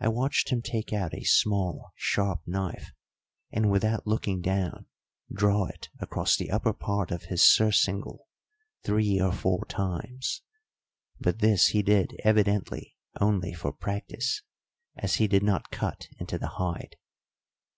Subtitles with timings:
[0.00, 2.94] I watched him take out a small sharp knife
[3.52, 4.86] and without looking down
[5.30, 8.28] draw it across the upper part of his surcingle
[8.82, 10.40] three or four times;
[11.20, 14.40] but this he did evidently only for practice,
[14.96, 16.96] as he did not cut into the hide.